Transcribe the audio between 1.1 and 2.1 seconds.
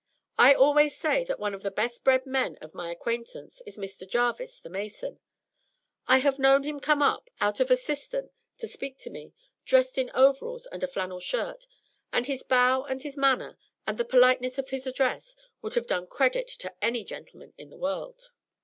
that one of the best